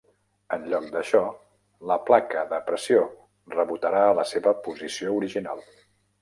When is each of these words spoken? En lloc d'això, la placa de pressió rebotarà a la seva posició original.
En 0.55 0.63
lloc 0.69 0.85
d'això, 0.93 1.19
la 1.91 1.97
placa 2.07 2.45
de 2.53 2.61
pressió 2.71 3.03
rebotarà 3.57 4.01
a 4.07 4.17
la 4.21 4.27
seva 4.31 4.55
posició 4.69 5.15
original. 5.21 5.63